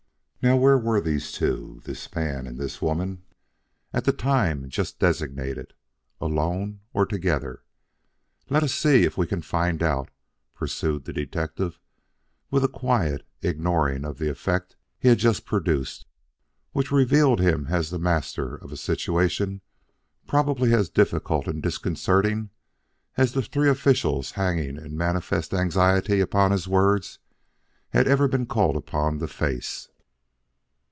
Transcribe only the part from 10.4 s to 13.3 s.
pursued the detective with a quiet